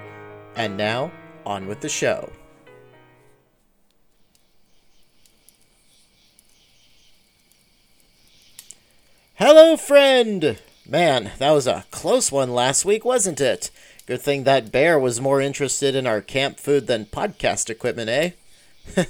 [0.55, 1.11] and now,
[1.47, 2.31] on with the show.
[9.37, 10.59] Hello, friend!
[10.87, 13.71] Man, that was a close one last week, wasn't it?
[14.05, 18.33] Good thing that bear was more interested in our camp food than podcast equipment, eh?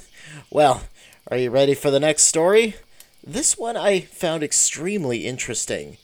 [0.49, 0.83] well,
[1.29, 2.75] are you ready for the next story?
[3.23, 5.97] This one I found extremely interesting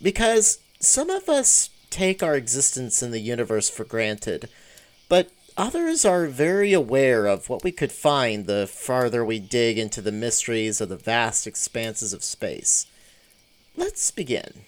[0.00, 4.48] because some of us take our existence in the universe for granted,
[5.08, 10.00] but others are very aware of what we could find the farther we dig into
[10.00, 12.86] the mysteries of the vast expanses of space.
[13.76, 14.62] Let's begin.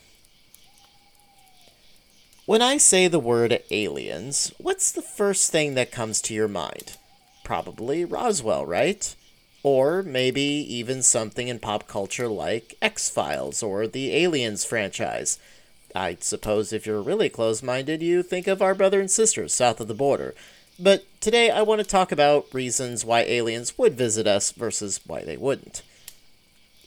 [2.45, 6.97] When I say the word aliens, what's the first thing that comes to your mind?
[7.45, 9.15] Probably Roswell, right?
[9.63, 15.39] Or maybe even something in pop culture like X Files or the Aliens franchise.
[15.95, 19.81] I suppose if you're really close minded, you think of our brother and sisters south
[19.81, 20.35] of the border.
[20.79, 25.23] But today I want to talk about reasons why aliens would visit us versus why
[25.23, 25.83] they wouldn't.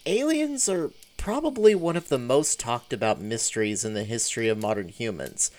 [0.06, 4.90] Aliens are probably one of the most talked about mysteries in the history of modern
[4.90, 5.52] humans.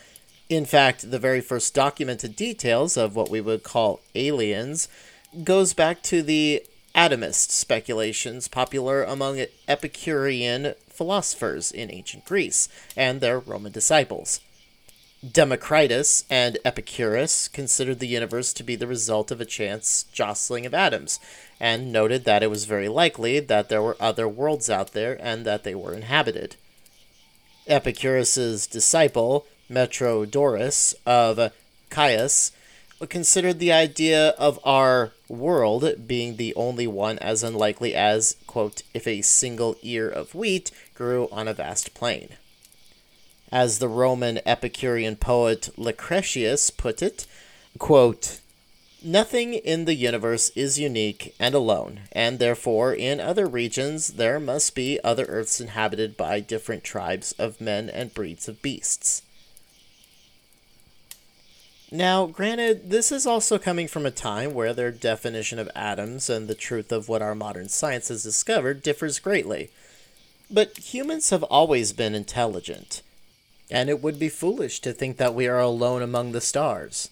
[0.48, 4.88] In fact, the very first documented details of what we would call aliens
[5.42, 13.38] goes back to the atomist speculations popular among Epicurean philosophers in ancient Greece and their
[13.40, 14.40] Roman disciples.
[15.26, 20.74] Democritus and Epicurus considered the universe to be the result of a chance jostling of
[20.74, 21.18] atoms,
[21.58, 25.44] and noted that it was very likely that there were other worlds out there and
[25.44, 26.54] that they were inhabited.
[27.66, 31.52] Epicurus's disciple, Metrodorus of
[31.92, 32.52] Chios,
[33.08, 39.06] considered the idea of our world being the only one as unlikely as, quote, if
[39.06, 42.30] a single ear of wheat grew on a vast plain.
[43.52, 47.26] As the Roman Epicurean poet Lucretius put it,
[47.78, 48.40] quote,
[49.02, 54.74] Nothing in the universe is unique and alone, and therefore in other regions there must
[54.74, 59.22] be other earths inhabited by different tribes of men and breeds of beasts.
[61.96, 66.46] Now, granted, this is also coming from a time where their definition of atoms and
[66.46, 69.70] the truth of what our modern science has discovered differs greatly.
[70.50, 73.00] But humans have always been intelligent,
[73.70, 77.08] and it would be foolish to think that we are alone among the stars.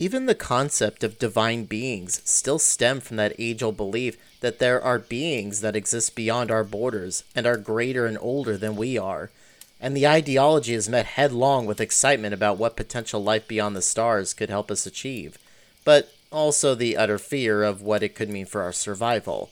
[0.00, 4.98] Even the concept of divine beings still stem from that age-old belief that there are
[4.98, 9.30] beings that exist beyond our borders and are greater and older than we are,
[9.80, 14.34] and the ideology is met headlong with excitement about what potential life beyond the stars
[14.34, 15.38] could help us achieve,
[15.84, 19.50] but also the utter fear of what it could mean for our survival.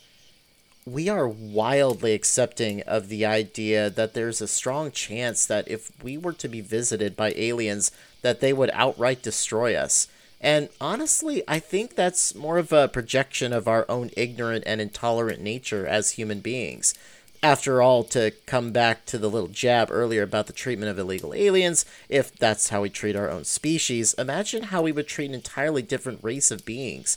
[0.84, 6.16] We are wildly accepting of the idea that there's a strong chance that if we
[6.16, 7.90] were to be visited by aliens,
[8.22, 10.08] that they would outright destroy us.
[10.40, 15.40] And honestly, I think that's more of a projection of our own ignorant and intolerant
[15.40, 16.94] nature as human beings
[17.42, 21.32] after all, to come back to the little jab earlier about the treatment of illegal
[21.34, 25.34] aliens, if that's how we treat our own species, imagine how we would treat an
[25.34, 27.16] entirely different race of beings.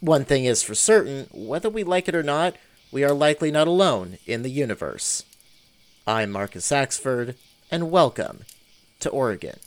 [0.00, 2.56] One thing is for certain whether we like it or not,
[2.92, 5.24] we are likely not alone in the universe.
[6.06, 7.34] I'm Marcus Axford,
[7.70, 8.44] and welcome
[9.00, 9.58] to Oregon.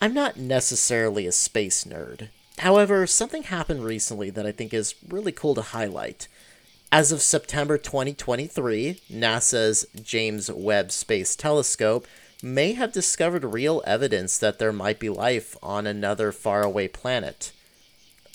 [0.00, 2.28] I'm not necessarily a space nerd,
[2.58, 6.26] However, something happened recently that I think is really cool to highlight.
[6.90, 12.06] As of September 2023, NASA's James Webb Space Telescope
[12.42, 17.52] may have discovered real evidence that there might be life on another faraway planet.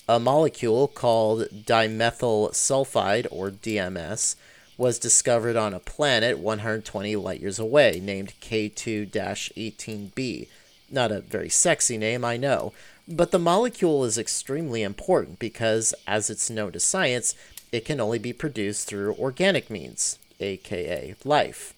[0.08, 4.36] A molecule called dimethyl sulfide, or DMS,
[4.76, 10.48] was discovered on a planet 120 light years away named K2 18b.
[10.90, 12.72] Not a very sexy name, I know,
[13.16, 17.34] but the molecule is extremely important because, as it's known to science,
[17.70, 21.74] it can only be produced through organic means, aka life.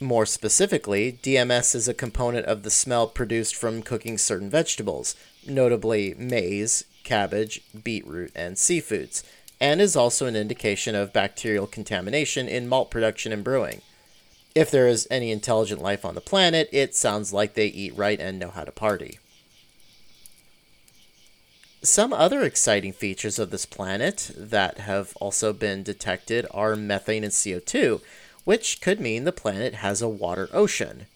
[0.00, 5.16] More specifically, DMS is a component of the smell produced from cooking certain vegetables,
[5.46, 9.24] notably maize, cabbage, beetroot, and seafoods.
[9.60, 13.82] and is also an indication of bacterial contamination in malt production and brewing.
[14.54, 18.20] If there is any intelligent life on the planet, it sounds like they eat right
[18.20, 19.18] and know how to party.
[21.82, 27.32] Some other exciting features of this planet that have also been detected are methane and
[27.32, 28.00] CO2,
[28.42, 31.06] which could mean the planet has a water ocean.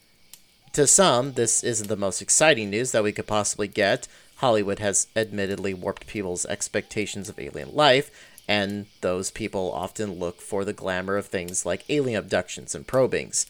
[0.74, 4.06] To some, this isn't the most exciting news that we could possibly get.
[4.36, 8.10] Hollywood has admittedly warped people's expectations of alien life,
[8.46, 13.46] and those people often look for the glamour of things like alien abductions and probings.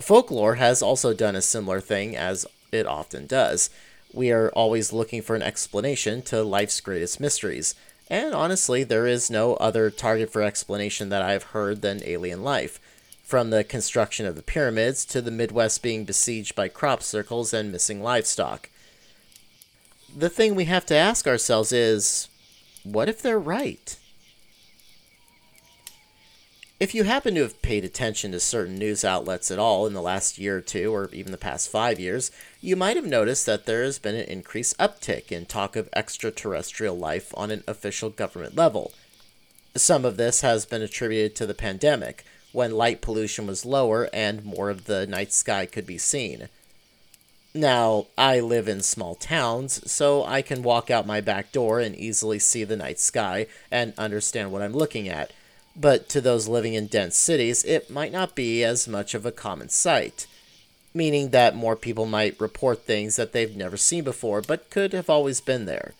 [0.00, 3.68] Folklore has also done a similar thing, as it often does.
[4.12, 7.74] We are always looking for an explanation to life's greatest mysteries,
[8.10, 12.80] and honestly, there is no other target for explanation that I've heard than alien life.
[13.22, 17.70] From the construction of the pyramids to the Midwest being besieged by crop circles and
[17.70, 18.70] missing livestock.
[20.16, 22.28] The thing we have to ask ourselves is
[22.84, 23.98] what if they're right?
[26.80, 30.02] If you happen to have paid attention to certain news outlets at all in the
[30.02, 32.30] last year or two, or even the past five years,
[32.60, 36.96] you might have noticed that there has been an increased uptick in talk of extraterrestrial
[36.96, 38.92] life on an official government level.
[39.74, 44.44] Some of this has been attributed to the pandemic, when light pollution was lower and
[44.44, 46.48] more of the night sky could be seen.
[47.54, 51.96] Now, I live in small towns, so I can walk out my back door and
[51.96, 55.32] easily see the night sky and understand what I'm looking at.
[55.80, 59.30] But to those living in dense cities, it might not be as much of a
[59.30, 60.26] common sight,
[60.92, 65.08] meaning that more people might report things that they've never seen before but could have
[65.08, 65.94] always been there.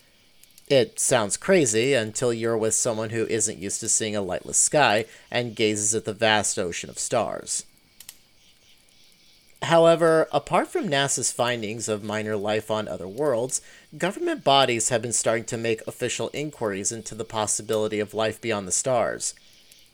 [0.67, 5.05] It sounds crazy until you're with someone who isn't used to seeing a lightless sky
[5.31, 7.65] and gazes at the vast ocean of stars.
[9.63, 13.61] However, apart from NASA's findings of minor life on other worlds,
[13.97, 18.67] government bodies have been starting to make official inquiries into the possibility of life beyond
[18.67, 19.33] the stars.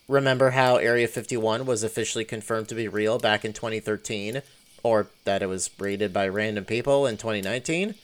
[0.08, 4.44] Remember how Area 51 was officially confirmed to be real back in 2013,
[4.84, 7.96] or that it was raided by random people in 2019?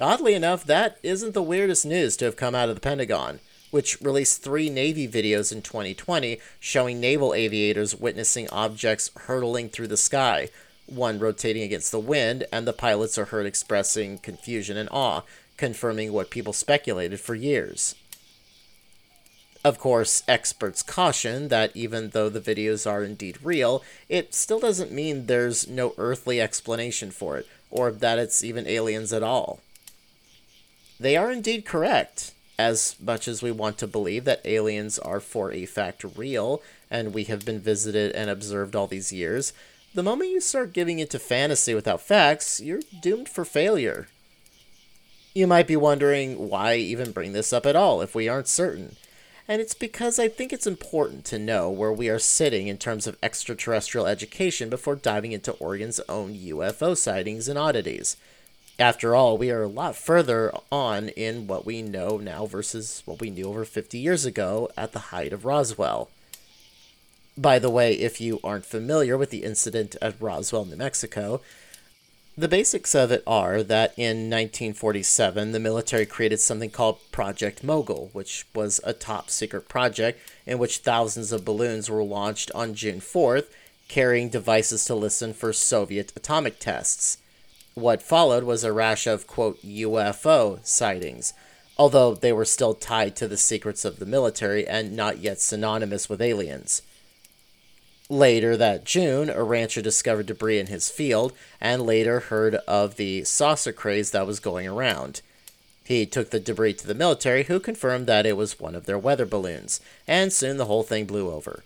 [0.00, 3.38] Oddly enough, that isn't the weirdest news to have come out of the Pentagon,
[3.70, 9.96] which released three Navy videos in 2020 showing naval aviators witnessing objects hurtling through the
[9.96, 10.48] sky,
[10.86, 15.22] one rotating against the wind, and the pilots are heard expressing confusion and awe,
[15.56, 17.94] confirming what people speculated for years.
[19.66, 24.92] Of course, experts caution that even though the videos are indeed real, it still doesn't
[24.92, 29.58] mean there's no earthly explanation for it, or that it's even aliens at all.
[31.00, 35.50] They are indeed correct, as much as we want to believe that aliens are for
[35.50, 39.52] a fact real, and we have been visited and observed all these years,
[39.94, 44.06] the moment you start giving into fantasy without facts, you're doomed for failure.
[45.34, 48.94] You might be wondering why even bring this up at all if we aren't certain.
[49.48, 53.06] And it's because I think it's important to know where we are sitting in terms
[53.06, 58.16] of extraterrestrial education before diving into Oregon's own UFO sightings and oddities.
[58.78, 63.20] After all, we are a lot further on in what we know now versus what
[63.20, 66.10] we knew over 50 years ago at the height of Roswell.
[67.38, 71.40] By the way, if you aren't familiar with the incident at Roswell, New Mexico,
[72.38, 78.10] the basics of it are that in 1947, the military created something called Project Mogul,
[78.12, 83.00] which was a top secret project in which thousands of balloons were launched on June
[83.00, 83.46] 4th,
[83.88, 87.16] carrying devices to listen for Soviet atomic tests.
[87.74, 91.32] What followed was a rash of, quote, UFO sightings,
[91.78, 96.10] although they were still tied to the secrets of the military and not yet synonymous
[96.10, 96.82] with aliens.
[98.08, 103.24] Later that June, a rancher discovered debris in his field and later heard of the
[103.24, 105.22] saucer craze that was going around.
[105.82, 108.98] He took the debris to the military, who confirmed that it was one of their
[108.98, 111.64] weather balloons, and soon the whole thing blew over.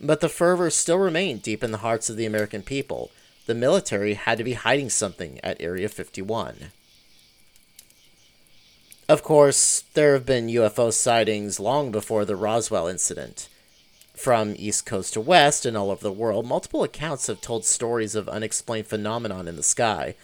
[0.00, 3.10] But the fervor still remained deep in the hearts of the American people.
[3.46, 6.70] The military had to be hiding something at Area 51.
[9.08, 13.48] Of course, there have been UFO sightings long before the Roswell incident.
[14.20, 18.14] From East Coast to West and all over the world, multiple accounts have told stories
[18.14, 20.14] of unexplained phenomenon in the sky.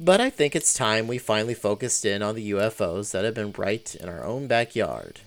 [0.00, 3.54] But I think it's time we finally focused in on the UFOs that have been
[3.56, 5.20] right in our own backyard.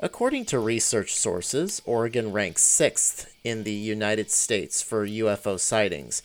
[0.00, 6.20] According to research sources, Oregon ranks sixth in the United States for UFO sightings,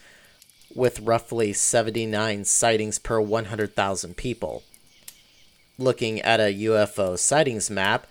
[0.73, 4.63] with roughly 79 sightings per 100,000 people.
[5.77, 8.07] Looking at a UFO sightings map,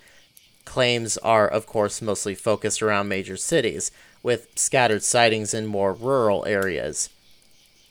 [0.65, 3.91] Claims are, of course, mostly focused around major cities,
[4.23, 7.09] with scattered sightings in more rural areas.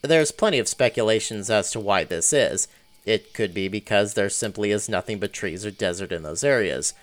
[0.03, 2.67] There's plenty of speculations as to why this is.
[3.05, 6.95] It could be because there simply is nothing but trees or desert in those areas.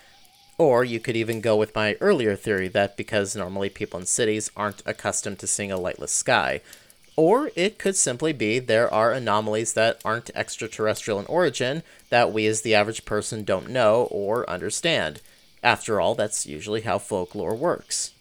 [0.57, 4.51] Or you could even go with my earlier theory that because normally people in cities
[4.57, 6.59] aren't accustomed to seeing a lightless sky.
[7.15, 12.45] Or it could simply be there are anomalies that aren't extraterrestrial in origin that we
[12.47, 15.21] as the average person don't know or understand.
[15.63, 18.13] After all, that's usually how folklore works.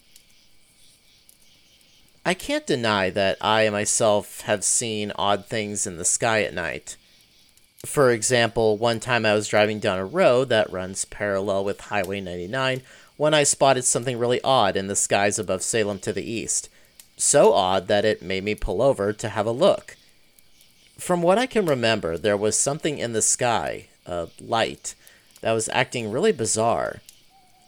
[2.27, 6.97] I can't deny that I myself have seen odd things in the sky at night.
[7.87, 12.21] For example, one time I was driving down a road that runs parallel with Highway
[12.21, 12.83] 99
[13.17, 16.69] when I spotted something really odd in the skies above Salem to the east.
[17.17, 19.97] So odd that it made me pull over to have a look.
[20.99, 24.95] From what I can remember, there was something in the sky, a light,
[25.41, 27.01] that was acting really bizarre.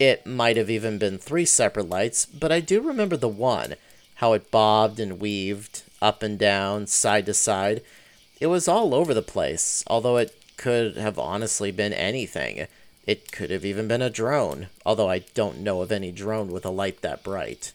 [0.01, 3.77] It might have even been three separate lights, but I do remember the one,
[4.17, 7.83] how it bobbed and weaved, up and down, side to side,
[8.41, 12.67] it was all over the place, although it could have honestly been anything.
[13.07, 16.65] It could have even been a drone, although I don't know of any drone with
[16.65, 17.73] a light that bright.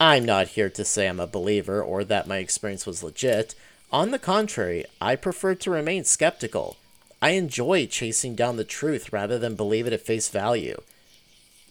[0.00, 3.54] I'm not here to say I'm a believer or that my experience was legit.
[3.92, 6.78] On the contrary, I prefer to remain skeptical.
[7.22, 10.80] I enjoy chasing down the truth rather than believe it at face value.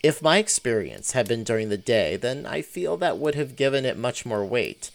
[0.04, 3.84] If my experience had been during the day, then I feel that would have given
[3.84, 4.92] it much more weight.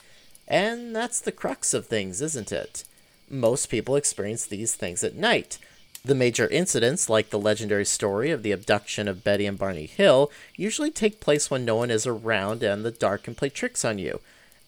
[0.47, 2.85] And that's the crux of things, isn't it?
[3.29, 5.59] Most people experience these things at night.
[6.05, 10.31] The major incidents, like the legendary story of the abduction of Betty and Barney Hill,
[10.55, 13.99] usually take place when no one is around and the dark can play tricks on
[13.99, 14.21] you.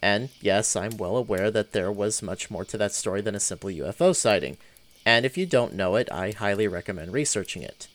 [0.03, 3.41] And yes, I'm well aware that there was much more to that story than a
[3.41, 4.57] simple UFO sighting.
[5.07, 7.87] And if you don't know it, I highly recommend researching it.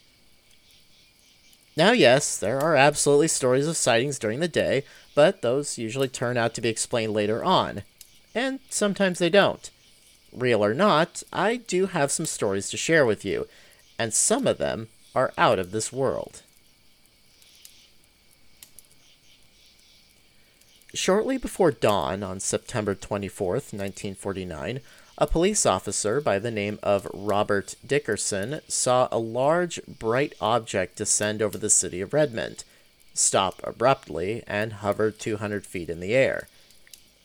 [1.76, 6.38] Now, yes, there are absolutely stories of sightings during the day, but those usually turn
[6.38, 7.84] out to be explained later on.
[8.34, 9.70] And sometimes they don't.
[10.32, 13.46] Real or not, I do have some stories to share with you,
[14.00, 16.44] and some of them are out of this world.
[20.94, 24.80] Shortly before dawn on September 24th, 1949,
[25.18, 31.42] a police officer by the name of Robert Dickerson saw a large, bright object descend
[31.42, 32.64] over the city of Redmond,
[33.14, 36.48] stop abruptly, and hover 200 feet in the air.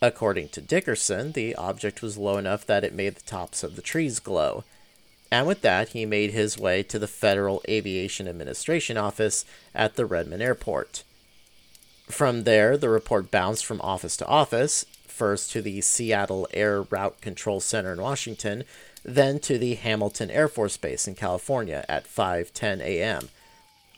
[0.02, 3.82] According to Dickerson, the object was low enough that it made the tops of the
[3.82, 4.64] trees glow.
[5.30, 10.06] And with that, he made his way to the Federal Aviation Administration office at the
[10.06, 11.02] Redmond Airport.
[12.08, 14.84] From there, the report bounced from office to office,
[15.16, 18.64] first to the Seattle Air Route Control Center in Washington,
[19.02, 23.30] then to the Hamilton Air Force Base in California at 5:10 a.m.,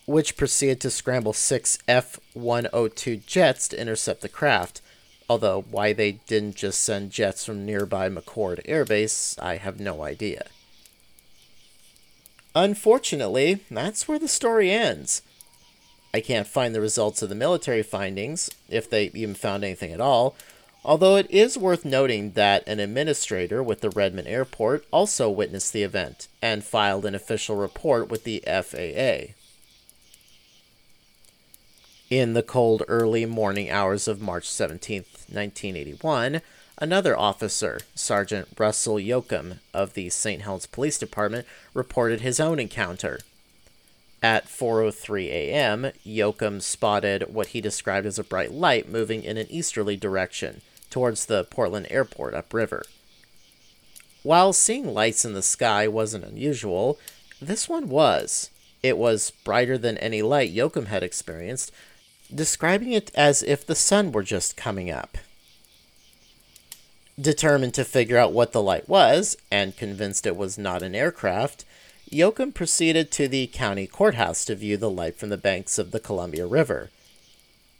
[0.06, 4.80] which proceeded to scramble six F-102 jets to intercept the craft.
[5.28, 10.02] Although why they didn't just send jets from nearby McChord Air Base, I have no
[10.02, 10.46] idea.
[12.54, 15.22] Unfortunately, that's where the story ends.
[16.14, 20.00] I can't find the results of the military findings, if they even found anything at
[20.00, 20.36] all,
[20.84, 25.82] Although it is worth noting that an administrator with the Redmond Airport also witnessed the
[25.82, 29.34] event and filed an official report with the FAA.
[32.10, 36.40] In the cold early morning hours of March 17, 1981,
[36.78, 40.40] another officer, Sergeant Russell Yoakum of the St.
[40.40, 43.20] Helens Police Department, reported his own encounter.
[44.22, 49.46] At 4:03 a.m., Yoakum spotted what he described as a bright light moving in an
[49.50, 52.84] easterly direction towards the Portland airport upriver.
[54.22, 56.98] While seeing lights in the sky wasn't unusual,
[57.40, 58.50] this one was.
[58.82, 61.72] It was brighter than any light Yoakum had experienced,
[62.34, 65.18] describing it as if the sun were just coming up.
[67.20, 71.64] Determined to figure out what the light was, and convinced it was not an aircraft,
[72.10, 76.00] Yoakum proceeded to the county courthouse to view the light from the banks of the
[76.00, 76.90] Columbia River.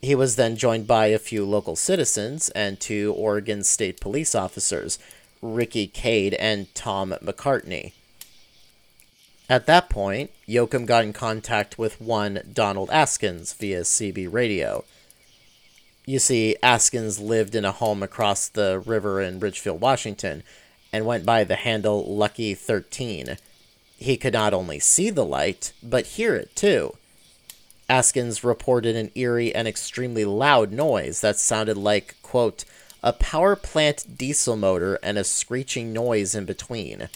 [0.01, 4.97] He was then joined by a few local citizens and two Oregon State police officers,
[5.41, 7.91] Ricky Cade and Tom McCartney.
[9.49, 14.85] At that point, Yoakum got in contact with one Donald Askins via CB radio.
[16.05, 20.43] You see, Askins lived in a home across the river in Ridgefield, Washington,
[20.93, 23.37] and went by the handle Lucky 13.
[23.97, 26.95] He could not only see the light, but hear it too.
[27.89, 32.63] Askins reported an eerie and extremely loud noise that sounded like, quote,
[33.01, 37.09] a power plant diesel motor and a screeching noise in between.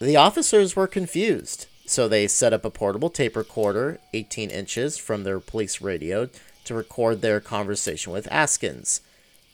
[0.00, 5.22] The officers were confused, so they set up a portable tape recorder, 18 inches from
[5.22, 6.28] their police radio,
[6.64, 9.00] to record their conversation with Askins,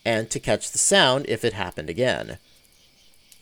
[0.04, 2.38] and to catch the sound if it happened again.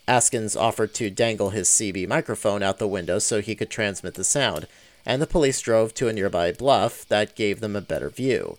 [0.07, 4.23] Askins offered to dangle his CB microphone out the window so he could transmit the
[4.23, 4.67] sound,
[5.05, 8.57] and the police drove to a nearby bluff that gave them a better view.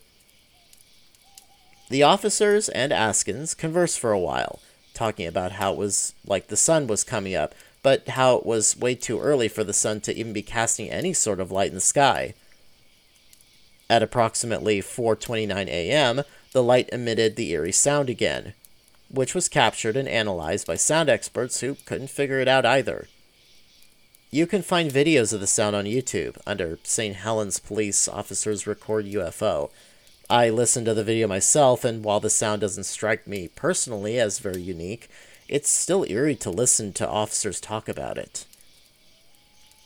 [1.91, 4.61] The officers and Askins conversed for a while,
[4.95, 8.77] talking about how it was like the sun was coming up, but how it was
[8.77, 11.75] way too early for the sun to even be casting any sort of light in
[11.75, 12.35] the sky.
[13.91, 16.23] At approximately 4:29 a.m.,
[16.53, 18.55] the light emitted the eerie sound again,
[19.11, 23.09] which was captured and analyzed by sound experts who couldn't figure it out either.
[24.35, 27.15] You can find videos of the sound on YouTube under St.
[27.15, 29.71] Helens Police Officers Record UFO.
[30.29, 34.41] I listened to the video myself, and while the sound doesn't strike me personally as
[34.41, 35.09] very unique,
[35.47, 38.45] it's still eerie to listen to officers talk about it.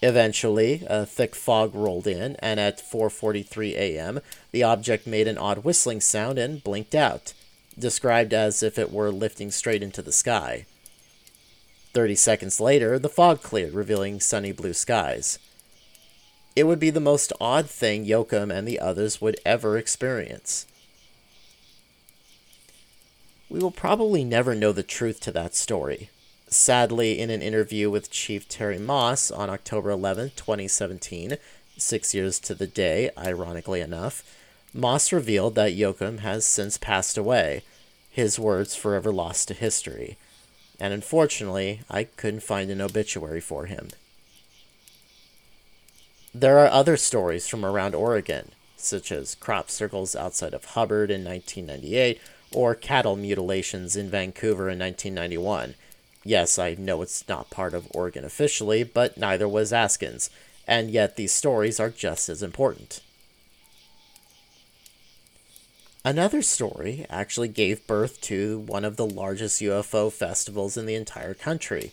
[0.00, 5.58] Eventually, a thick fog rolled in, and at 4:43 a.m., the object made an odd
[5.58, 7.34] whistling sound and blinked out,
[7.78, 10.64] described as if it were lifting straight into the sky.
[11.98, 15.40] 30 seconds later, the fog cleared, revealing sunny blue skies.
[16.54, 20.64] It would be the most odd thing Yoakum and the others would ever experience.
[23.48, 26.10] We will probably never know the truth to that story,
[26.46, 31.36] Sadly, in an interview with Chief Terry Moss on October 11, 2017,
[31.76, 34.22] six years to the day, ironically enough,
[34.72, 37.64] Moss revealed that Yoakum has since passed away,
[38.08, 40.16] his words forever lost to history.
[40.80, 43.88] And unfortunately, I couldn't find an obituary for him.
[46.35, 51.25] There are other stories from around Oregon, such as crop circles outside of Hubbard in
[51.25, 52.20] 1998
[52.52, 55.75] or cattle mutilations in Vancouver in 1991
[56.28, 60.28] Yes, I know it's not part of Oregon officially, but neither was Askins,
[60.66, 63.00] and yet these stories are just as important.
[66.04, 71.34] Another story actually gave birth to one of the largest UFO festivals in the entire
[71.34, 71.92] country.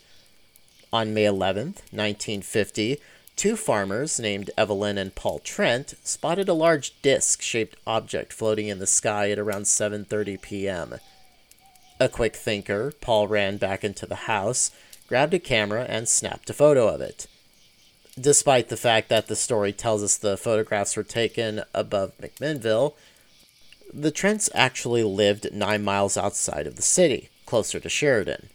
[0.94, 3.00] On May 11th, 1950,
[3.36, 8.88] two farmers named Evelyn and Paul Trent spotted a large disc-shaped object floating in the
[8.88, 10.96] sky at around 7:30 p.m.
[12.00, 14.70] A quick thinker, Paul ran back into the house,
[15.08, 17.28] grabbed a camera, and snapped a photo of it.
[18.20, 22.94] Despite the fact that the story tells us the photographs were taken above McMinnville,
[23.96, 28.50] the Trents actually lived nine miles outside of the city, closer to Sheridan.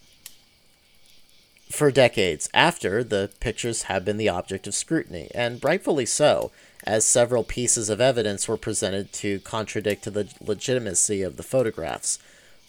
[1.70, 6.50] For decades after, the pictures have been the object of scrutiny, and rightfully so,
[6.84, 12.18] as several pieces of evidence were presented to contradict the legitimacy of the photographs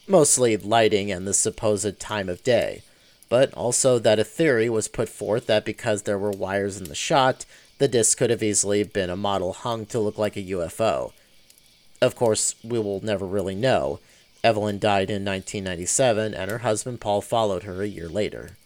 [0.08, 2.84] mostly lighting and the supposed time of day,
[3.30, 6.96] but also that a theory was put forth that because there were wires in the
[6.96, 7.46] shot,
[7.78, 11.14] the disc could have easily been a model hung to look like a UFO.
[12.02, 14.00] Of course, we will never really know.
[14.44, 18.58] Evelyn died in 1997, and her husband Paul followed her a year later.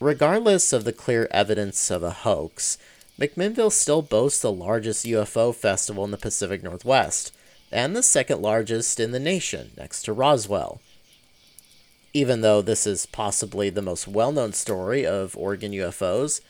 [0.00, 2.76] Regardless of the clear evidence of a hoax,
[3.18, 7.32] McMinnville still boasts the largest UFO festival in the Pacific Northwest,
[7.70, 10.80] and the second largest in the nation, next to Roswell.
[12.12, 16.42] Even though this is possibly the most well known story of Oregon UFOs,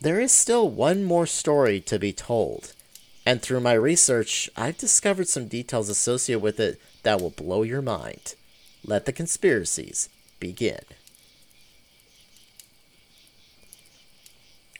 [0.00, 2.72] there is still one more story to be told.
[3.28, 7.82] And through my research, I've discovered some details associated with it that will blow your
[7.82, 8.34] mind.
[8.82, 10.08] Let the conspiracies
[10.40, 10.80] begin.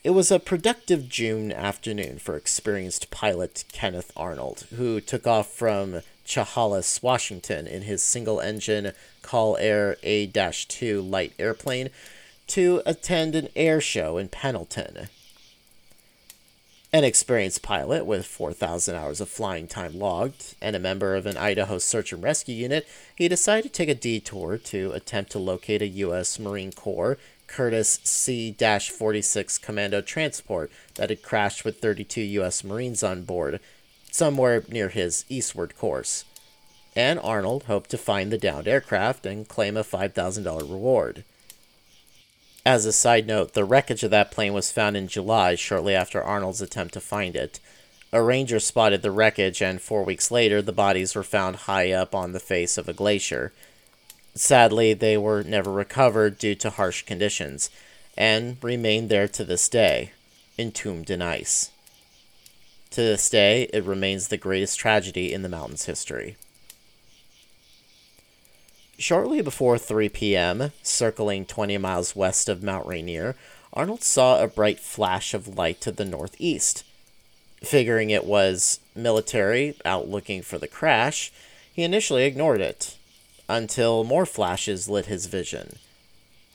[0.03, 6.01] It was a productive June afternoon for experienced pilot Kenneth Arnold, who took off from
[6.25, 11.91] Chehalis, Washington in his single engine Call Air A 2 light airplane
[12.47, 15.11] to attend an air show in Pendleton.
[16.91, 21.37] An experienced pilot with 4,000 hours of flying time logged and a member of an
[21.37, 25.83] Idaho search and rescue unit, he decided to take a detour to attempt to locate
[25.83, 26.39] a U.S.
[26.39, 32.65] Marine Corps Curtiss C 46 commando transport that had crashed with 32 U.S.
[32.65, 33.61] Marines on board,
[34.11, 36.25] somewhere near his eastward course.
[36.97, 41.25] And Arnold hoped to find the downed aircraft and claim a $5,000 reward.
[42.69, 46.23] As a side note, the wreckage of that plane was found in July, shortly after
[46.23, 47.61] Arnold's attempt to find it.
[48.13, 52.15] A ranger spotted the wreckage, and four weeks later, the bodies were found high up
[52.15, 53.55] on the face of a glacier.
[54.35, 57.71] Sadly, they were never recovered due to harsh conditions,
[58.19, 60.13] and remain there to this day,
[60.59, 61.71] entombed in ice.
[62.91, 66.37] To this day, it remains the greatest tragedy in the mountain's history.
[69.01, 73.37] Shortly before 3 p.m., circling 20 miles west of Mount Rainier,
[73.73, 76.83] Arnold saw a bright flash of light to the northeast.
[77.63, 81.31] Figuring it was military out looking for the crash,
[81.73, 82.97] he initially ignored it,
[83.49, 85.77] until more flashes lit his vision.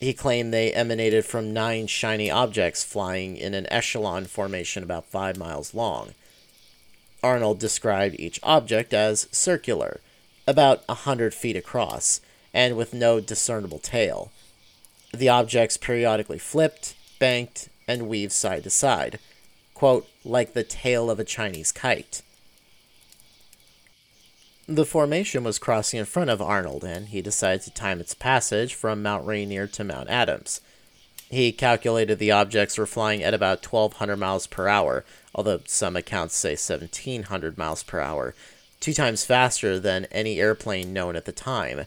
[0.02, 5.38] He claimed they emanated from nine shiny objects flying in an echelon formation about five
[5.38, 6.14] miles long.
[7.24, 10.02] Arnold described each object as circular,
[10.46, 12.20] about a hundred feet across,
[12.54, 14.32] and with no discernible tail.
[15.14, 19.20] The objects periodically flipped, banked, and weaved side to side,
[19.74, 22.22] quote, like the tail of a Chinese kite.
[24.68, 28.74] The formation was crossing in front of Arnold, and he decided to time its passage
[28.74, 30.62] from Mount Rainier to Mount Adams.
[31.30, 35.04] He calculated the objects were flying at about 1200 miles per hour,
[35.36, 38.36] although some accounts say 1700 miles per hour,
[38.80, 41.86] two times faster than any airplane known at the time.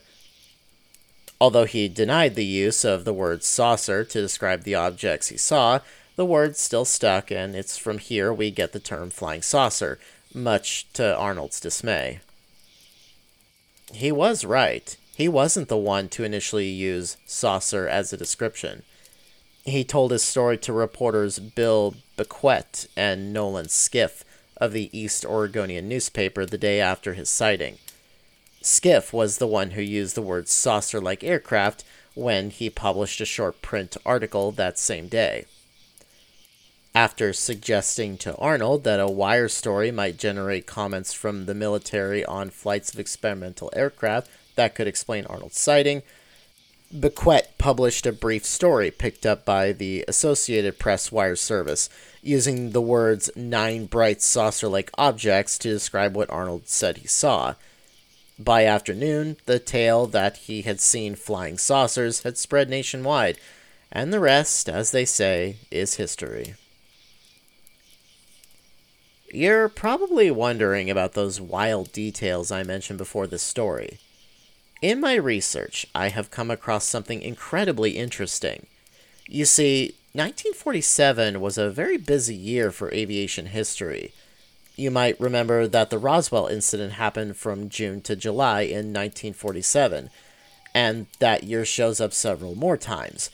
[1.41, 5.81] Although he denied the use of the word saucer to describe the objects he saw,
[6.17, 9.99] the word still stuck, and it's from here we get the term flying saucer,
[10.33, 12.21] much to Arnold's dismay.
[13.93, 14.97] He was right.
[15.15, 18.83] He wasn't the one to initially use saucer as a description.
[19.65, 24.25] He told his story to reporters Bill Bequette and Nolan Skiff
[24.57, 27.79] of the East Oregonian newspaper the day after his sighting.
[28.67, 33.25] Skiff was the one who used the word saucer like aircraft when he published a
[33.25, 35.45] short print article that same day.
[36.93, 42.51] After suggesting to Arnold that a wire story might generate comments from the military on
[42.51, 46.03] flights of experimental aircraft that could explain Arnold's sighting,
[46.93, 51.89] Bequette published a brief story picked up by the Associated Press wire service,
[52.23, 57.55] using the words nine bright saucer like objects to describe what Arnold said he saw.
[58.39, 63.39] By afternoon, the tale that he had seen flying saucers had spread nationwide,
[63.91, 66.55] and the rest, as they say, is history.
[69.33, 73.99] You're probably wondering about those wild details I mentioned before this story.
[74.83, 78.67] In my research, I have come across something incredibly interesting.
[79.27, 84.13] You see, 1947 was a very busy year for aviation history.
[84.79, 90.11] You might remember that the Roswell incident happened from June to July in 1947,
[90.75, 93.31] and that year shows up several more times,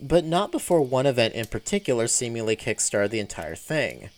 [0.00, 4.10] but not before one event in particular seemingly kickstarted the entire thing.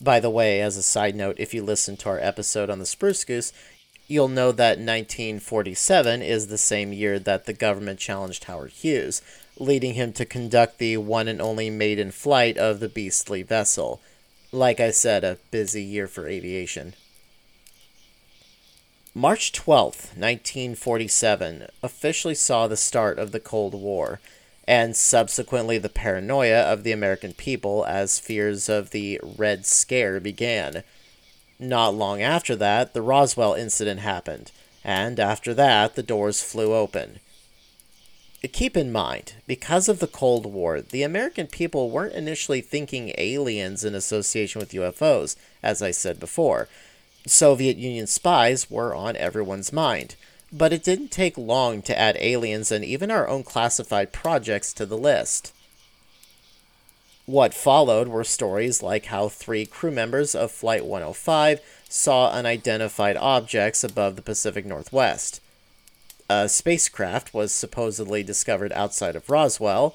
[0.00, 2.86] By the way, as a side note, if you listen to our episode on the
[2.86, 3.52] Spruce Goose,
[4.08, 9.22] you'll know that 1947 is the same year that the government challenged Howard Hughes,
[9.58, 14.00] leading him to conduct the one and only maiden flight of the beastly vessel.
[14.52, 16.94] Like I said, a busy year for aviation.
[19.14, 24.20] March 12, 1947, officially saw the start of the Cold War
[24.66, 30.82] and subsequently the paranoia of the American people as fears of the Red Scare began.
[31.58, 34.52] Not long after that, the Roswell incident happened,
[34.84, 37.20] and after that, the doors flew open.
[38.52, 43.84] Keep in mind, because of the Cold War, the American people weren't initially thinking aliens
[43.84, 46.68] in association with UFOs, as I said before.
[47.26, 50.14] Soviet Union spies were on everyone's mind
[50.52, 54.86] but it didn't take long to add aliens and even our own classified projects to
[54.86, 55.52] the list.
[57.26, 63.84] What followed were stories like how three crew members of Flight 105 saw unidentified objects
[63.84, 65.42] above the Pacific Northwest.
[66.30, 69.94] A spacecraft was supposedly discovered outside of Roswell,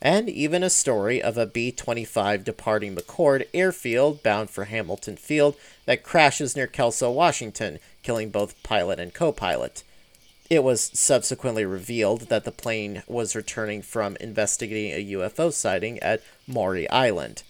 [0.00, 5.56] and even a story of a B 25 departing McChord airfield bound for Hamilton Field
[5.86, 9.82] that crashes near Kelso, Washington, killing both pilot and co pilot.
[10.48, 16.22] It was subsequently revealed that the plane was returning from investigating a UFO sighting at
[16.46, 17.42] Maury Island.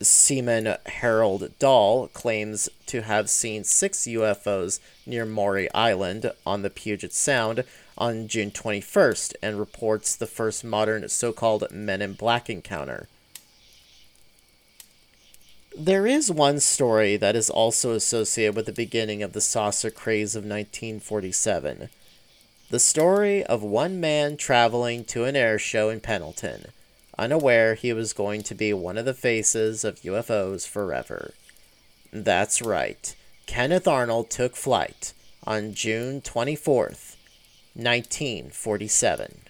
[0.00, 7.12] Seaman Harold Dahl claims to have seen six UFOs near Maury Island on the Puget
[7.12, 7.64] Sound
[7.96, 13.08] on June 21st and reports the first modern so called Men in Black encounter.
[15.76, 20.34] There is one story that is also associated with the beginning of the saucer craze
[20.34, 21.88] of 1947.
[22.70, 26.66] The story of one man traveling to an air show in Pendleton,
[27.18, 31.34] unaware he was going to be one of the faces of UFOs forever.
[32.12, 33.14] That's right.
[33.46, 35.12] Kenneth Arnold took flight
[35.46, 37.16] on June 24th,
[37.74, 39.40] 1947.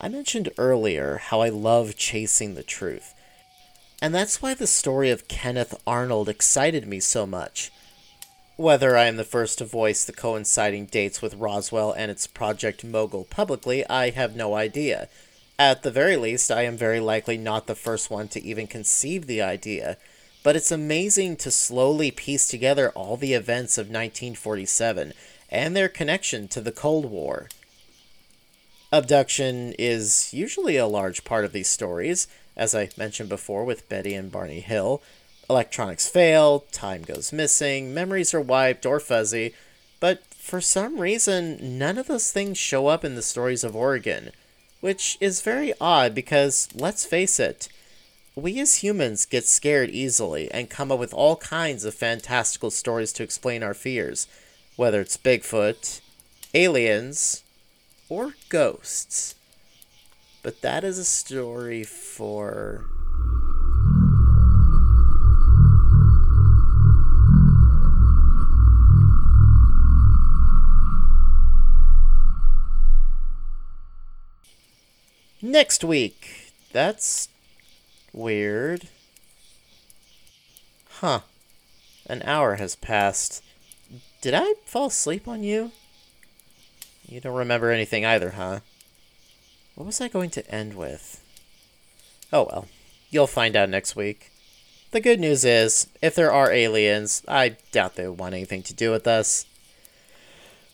[0.00, 3.14] I mentioned earlier how I love chasing the truth.
[4.00, 7.72] And that's why the story of Kenneth Arnold excited me so much.
[8.58, 12.82] Whether I am the first to voice the coinciding dates with Roswell and its Project
[12.82, 15.08] Mogul publicly, I have no idea.
[15.60, 19.28] At the very least, I am very likely not the first one to even conceive
[19.28, 19.96] the idea.
[20.42, 25.12] but it's amazing to slowly piece together all the events of 1947
[25.50, 27.48] and their connection to the Cold War.
[28.92, 34.14] Abduction is usually a large part of these stories, as I mentioned before with Betty
[34.14, 35.02] and Barney Hill.
[35.50, 39.54] Electronics fail, time goes missing, memories are wiped or fuzzy,
[39.98, 44.30] but for some reason, none of those things show up in the stories of Oregon,
[44.80, 47.68] which is very odd because, let's face it,
[48.34, 53.12] we as humans get scared easily and come up with all kinds of fantastical stories
[53.14, 54.26] to explain our fears,
[54.76, 56.00] whether it's Bigfoot,
[56.54, 57.42] aliens,
[58.08, 59.34] or ghosts.
[60.42, 62.84] But that is a story for.
[75.48, 76.52] Next week.
[76.74, 77.30] That's
[78.12, 78.88] weird.
[81.00, 81.20] Huh.
[82.06, 83.42] An hour has passed.
[84.20, 85.72] Did I fall asleep on you?
[87.08, 88.60] You don't remember anything either, huh?
[89.74, 91.24] What was I going to end with?
[92.30, 92.68] Oh well,
[93.08, 94.30] you'll find out next week.
[94.90, 98.90] The good news is, if there are aliens, I doubt they want anything to do
[98.90, 99.46] with us.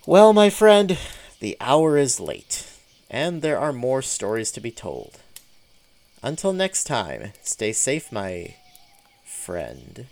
[0.05, 0.99] Well, my friend,
[1.39, 2.74] the hour is late,
[3.15, 5.21] and there are more stories to be told.
[6.21, 8.57] Until next time, stay safe, my
[9.25, 10.09] friend.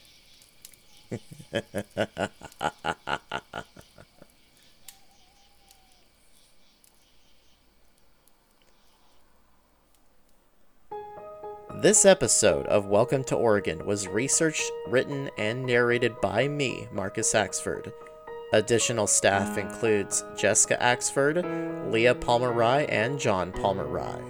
[11.75, 17.93] This episode of Welcome to Oregon was researched, written, and narrated by me, Marcus Axford.
[18.53, 19.61] Additional staff ah.
[19.61, 24.21] includes Jessica Axford, Leah Palmer Rye, and John Palmer Rye.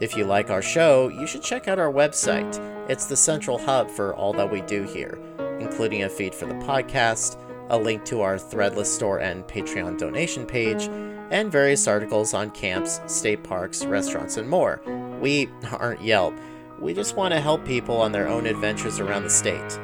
[0.00, 2.58] If you like our show, you should check out our website.
[2.88, 5.18] It's the central hub for all that we do here,
[5.60, 7.38] including a feed for the podcast,
[7.70, 10.88] a link to our Threadless store and Patreon donation page,
[11.30, 14.82] and various articles on camps, state parks, restaurants, and more.
[15.20, 16.34] We aren't Yelp.
[16.78, 19.78] We just want to help people on their own adventures around the state.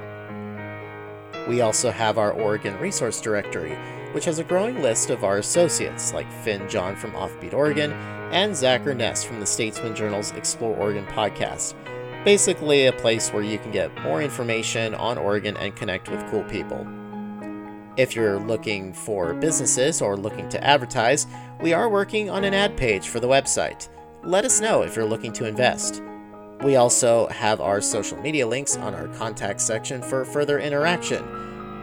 [1.47, 3.77] We also have our Oregon Resource Directory,
[4.13, 7.93] which has a growing list of our associates like Finn John from Offbeat Oregon
[8.33, 11.75] and Zach Urness from the Statesman Journal's Explore Oregon podcast.
[12.25, 16.43] Basically, a place where you can get more information on Oregon and connect with cool
[16.45, 16.85] people.
[17.97, 21.27] If you're looking for businesses or looking to advertise,
[21.61, 23.89] we are working on an ad page for the website.
[24.25, 26.03] Let us know if you're looking to invest.
[26.63, 31.25] We also have our social media links on our contact section for further interaction.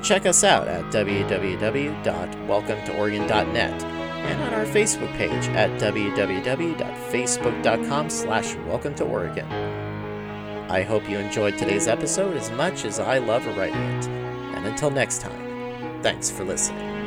[0.02, 9.06] Check us out at www.welcometooregon.net and on our Facebook page at www.facebook.com slash welcome to
[9.06, 9.46] Oregon.
[10.70, 14.08] I hope you enjoyed today's episode as much as I love writing it.
[14.08, 15.44] And until next time,
[16.04, 17.03] Thanks for listening.